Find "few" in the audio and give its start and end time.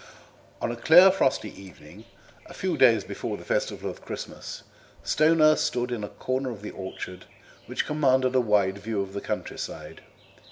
2.55-2.75